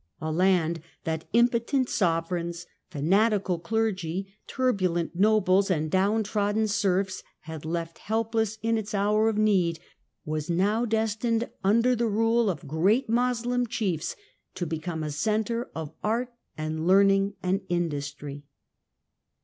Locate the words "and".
5.69-5.91, 16.57-16.87, 17.43-17.61